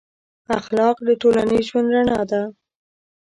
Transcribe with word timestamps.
اخلاق 0.57 0.97
د 1.07 1.09
ټولنیز 1.21 1.63
ژوند 1.69 1.89
رڼا 1.95 2.19
ده. 2.31 2.41